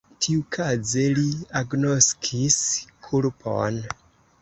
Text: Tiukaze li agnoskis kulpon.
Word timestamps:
Tiukaze 0.25 1.03
li 1.19 1.27
agnoskis 1.61 2.61
kulpon. 3.09 3.83